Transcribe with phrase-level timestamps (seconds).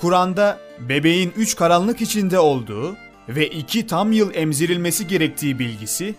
[0.00, 0.58] Kur'an'da
[0.88, 2.96] bebeğin üç karanlık içinde olduğu
[3.28, 6.14] ve iki tam yıl emzirilmesi gerektiği bilgisi,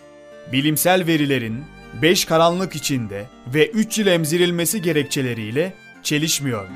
[0.51, 1.63] bilimsel verilerin
[2.01, 5.73] beş karanlık içinde ve üç yıl emzirilmesi gerekçeleriyle
[6.03, 6.75] çelişmiyor mu?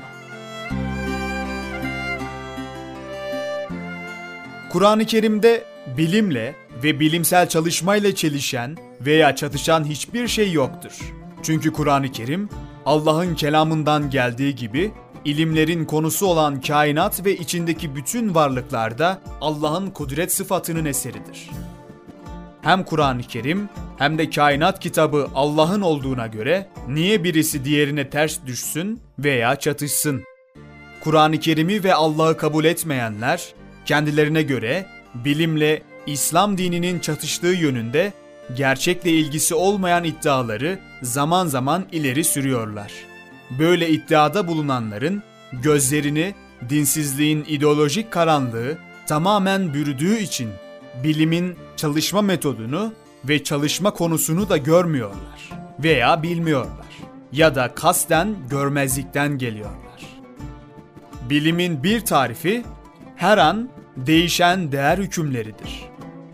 [4.72, 5.64] Kur'an-ı Kerim'de
[5.96, 10.92] bilimle ve bilimsel çalışmayla çelişen veya çatışan hiçbir şey yoktur.
[11.42, 12.48] Çünkü Kur'an-ı Kerim
[12.86, 14.92] Allah'ın kelamından geldiği gibi
[15.26, 21.50] ilimlerin konusu olan kainat ve içindeki bütün varlıklarda Allah'ın kudret sıfatının eseridir.
[22.62, 29.00] Hem Kur'an-ı Kerim hem de kainat kitabı Allah'ın olduğuna göre niye birisi diğerine ters düşsün
[29.18, 30.22] veya çatışsın?
[31.00, 33.54] Kur'an-ı Kerim'i ve Allah'ı kabul etmeyenler
[33.86, 38.12] kendilerine göre bilimle İslam dininin çatıştığı yönünde
[38.56, 42.92] gerçekle ilgisi olmayan iddiaları zaman zaman ileri sürüyorlar.
[43.50, 46.34] Böyle iddiada bulunanların gözlerini
[46.68, 50.50] dinsizliğin ideolojik karanlığı tamamen bürüdüğü için
[51.04, 52.92] bilimin çalışma metodunu
[53.24, 56.86] ve çalışma konusunu da görmüyorlar veya bilmiyorlar
[57.32, 60.20] ya da kasten görmezlikten geliyorlar.
[61.30, 62.64] Bilimin bir tarifi
[63.16, 65.82] her an değişen değer hükümleridir.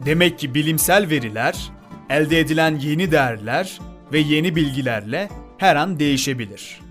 [0.06, 1.70] Demek ki bilimsel veriler,
[2.10, 3.78] elde edilen yeni değerler
[4.12, 6.81] ve yeni bilgilerle her an değişebilir.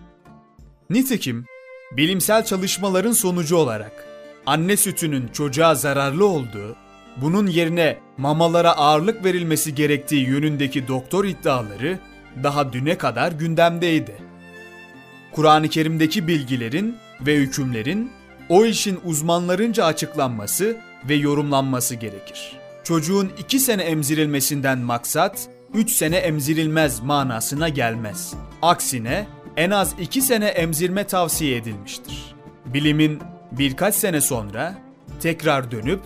[0.92, 1.46] Nitekim
[1.92, 4.06] bilimsel çalışmaların sonucu olarak
[4.46, 6.76] anne sütünün çocuğa zararlı olduğu,
[7.22, 12.00] bunun yerine mamalara ağırlık verilmesi gerektiği yönündeki doktor iddiaları
[12.44, 14.16] daha düne kadar gündemdeydi.
[15.32, 18.12] Kur'an-ı Kerim'deki bilgilerin ve hükümlerin
[18.50, 20.78] o işin uzmanlarınca açıklanması
[21.10, 22.58] ve yorumlanması gerekir.
[22.84, 28.34] Çocuğun 2 sene emzirilmesinden maksat 3 sene emzirilmez manasına gelmez.
[28.62, 32.36] Aksine en az 2 sene emzirme tavsiye edilmiştir.
[32.66, 33.20] Bilimin
[33.52, 34.78] birkaç sene sonra
[35.22, 36.00] tekrar dönüp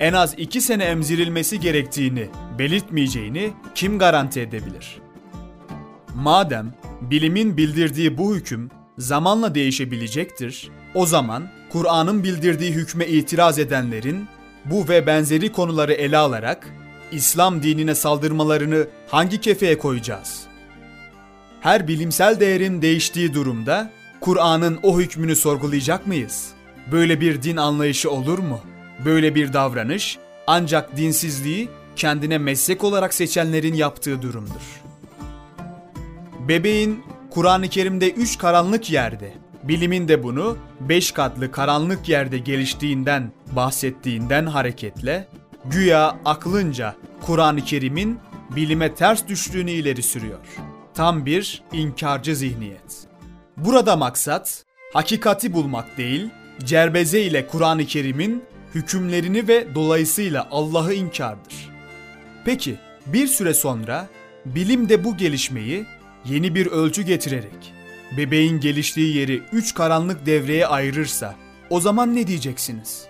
[0.00, 2.28] en az 2 sene emzirilmesi gerektiğini
[2.58, 4.98] belirtmeyeceğini kim garanti edebilir?
[6.14, 14.26] Madem bilimin bildirdiği bu hüküm zamanla değişebilecektir, o zaman Kur'an'ın bildirdiği hükme itiraz edenlerin
[14.64, 16.68] bu ve benzeri konuları ele alarak
[17.12, 20.51] İslam dinine saldırmalarını hangi kefeye koyacağız?
[21.62, 23.90] Her bilimsel değerin değiştiği durumda
[24.20, 26.50] Kur'an'ın o hükmünü sorgulayacak mıyız?
[26.92, 28.60] Böyle bir din anlayışı olur mu?
[29.04, 34.82] Böyle bir davranış ancak dinsizliği kendine meslek olarak seçenlerin yaptığı durumdur.
[36.48, 44.46] Bebeğin Kur'an-ı Kerim'de üç karanlık yerde, bilimin de bunu beş katlı karanlık yerde geliştiğinden bahsettiğinden
[44.46, 45.28] hareketle
[45.64, 48.18] güya aklınca Kur'an-ı Kerim'in
[48.56, 50.71] bilime ters düştüğünü ileri sürüyor.
[50.94, 53.06] Tam bir inkarcı zihniyet.
[53.56, 56.30] Burada maksat hakikati bulmak değil,
[56.64, 58.44] cerbeze ile Kur'an-ı Kerim'in
[58.74, 61.70] hükümlerini ve dolayısıyla Allah'ı inkardır.
[62.44, 62.76] Peki
[63.06, 64.08] bir süre sonra
[64.44, 65.86] bilim de bu gelişmeyi
[66.24, 67.72] yeni bir ölçü getirerek
[68.16, 71.34] bebeğin geliştiği yeri üç karanlık devreye ayırırsa
[71.70, 73.06] o zaman ne diyeceksiniz?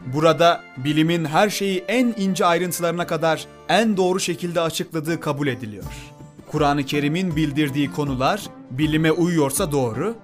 [0.00, 5.84] Burada bilimin her şeyi en ince ayrıntılarına kadar en doğru şekilde açıkladığı kabul ediliyor.
[6.52, 10.14] Kur'an-ı Kerim'in bildirdiği konular bilime uyuyorsa doğru,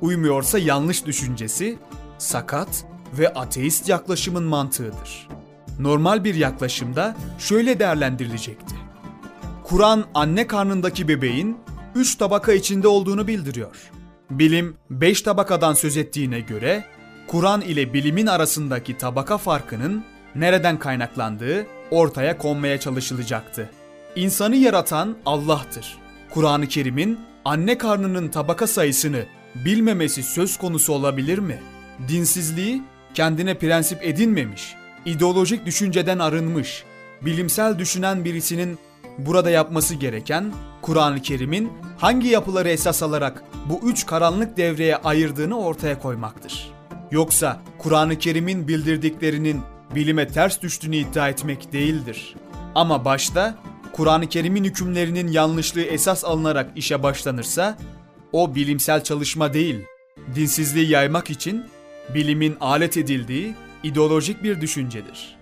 [0.00, 1.78] uymuyorsa yanlış düşüncesi,
[2.18, 2.84] sakat
[3.18, 5.28] ve ateist yaklaşımın mantığıdır.
[5.78, 8.74] Normal bir yaklaşımda şöyle değerlendirilecekti.
[9.64, 11.56] Kur'an anne karnındaki bebeğin
[11.94, 13.76] üç tabaka içinde olduğunu bildiriyor.
[14.30, 16.84] Bilim beş tabakadan söz ettiğine göre
[17.26, 20.04] Kur'an ile bilimin arasındaki tabaka farkının
[20.34, 23.70] nereden kaynaklandığı ortaya konmaya çalışılacaktı.
[24.18, 25.98] İnsanı yaratan Allah'tır.
[26.30, 29.24] Kur'an-ı Kerim'in anne karnının tabaka sayısını
[29.54, 31.58] bilmemesi söz konusu olabilir mi?
[32.08, 32.82] Dinsizliği
[33.14, 34.74] kendine prensip edinmemiş,
[35.04, 36.84] ideolojik düşünceden arınmış,
[37.22, 38.78] bilimsel düşünen birisinin
[39.18, 40.52] burada yapması gereken
[40.82, 46.70] Kur'an-ı Kerim'in hangi yapıları esas alarak bu üç karanlık devreye ayırdığını ortaya koymaktır.
[47.10, 49.60] Yoksa Kur'an-ı Kerim'in bildirdiklerinin
[49.94, 52.34] bilime ters düştüğünü iddia etmek değildir.
[52.74, 53.54] Ama başta
[53.98, 57.78] Kur'an-ı Kerim'in hükümlerinin yanlışlığı esas alınarak işe başlanırsa
[58.32, 59.84] o bilimsel çalışma değil,
[60.34, 61.64] dinsizliği yaymak için
[62.14, 65.37] bilimin alet edildiği ideolojik bir düşüncedir.